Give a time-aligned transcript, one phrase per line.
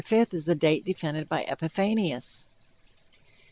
[0.03, 2.47] 5th is the date defended by Epiphanius.